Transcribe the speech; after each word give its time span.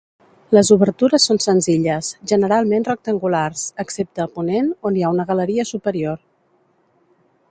Les 0.57 0.69
obertures 0.75 1.25
són 1.29 1.39
senzilles, 1.43 2.07
generalment 2.31 2.87
rectangulars, 2.89 3.67
excepte 3.85 4.25
a 4.25 4.29
ponent 4.39 4.73
on 4.91 4.97
hi 5.01 5.05
ha 5.09 5.13
una 5.17 5.29
galeria 5.33 5.67
superior. 5.75 6.19